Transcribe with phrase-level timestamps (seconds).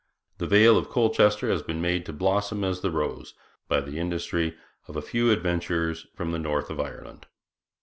[0.39, 3.35] The vale of Colchester has been made to blossom as the rose
[3.67, 7.27] by the industry of a few adventurers from the north of Ireland.